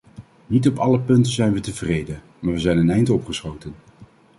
Niet 0.47 0.67
op 0.67 0.77
alle 0.77 0.99
punten 0.99 1.31
zijn 1.31 1.53
we 1.53 1.59
tevreden, 1.59 2.21
maar 2.39 2.53
we 2.53 2.59
zijn 2.59 2.77
een 2.77 2.89
eind 2.89 3.09
opgeschoten. 3.09 3.75